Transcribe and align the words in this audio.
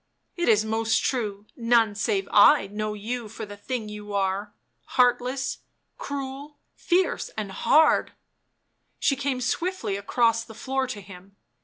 "It 0.35 0.49
is 0.49 0.65
most 0.65 1.03
true 1.03 1.45
none 1.55 1.93
save 1.93 2.27
I 2.31 2.65
know 2.65 2.95
you 2.95 3.29
for 3.29 3.45
the 3.45 3.55
thing 3.55 3.87
you 3.87 4.15
are— 4.15 4.51
heartless, 4.97 5.59
cruel, 5.99 6.57
fierce 6.73 7.29
and 7.37 7.51
hard" 7.51 8.13
She 8.99 9.15
came 9.15 9.41
swiftly 9.41 9.97
across 9.97 10.43
the 10.43 10.55
floor 10.55 10.87
to 10.87 11.01
him. 11.01 11.35